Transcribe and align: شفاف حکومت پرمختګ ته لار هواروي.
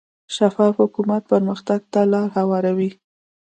شفاف 0.35 0.75
حکومت 0.83 1.21
پرمختګ 1.31 1.79
ته 1.93 2.01
لار 2.11 2.27
هواروي. 2.37 2.89